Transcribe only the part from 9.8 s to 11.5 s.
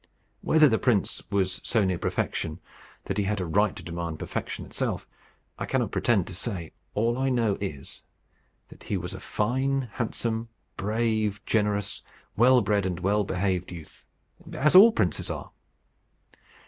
handsome, brave,